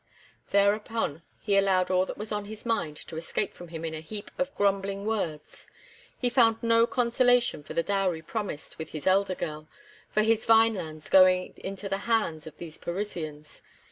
[0.49, 3.99] Thereupon, he allowed all that was on his mind to escape from him in a
[3.99, 5.67] heap of grumbling words.
[6.17, 9.67] He found no consolation for the dowry promised with his elder girl,
[10.09, 13.61] for his vinelands going into the hands of these Parisians.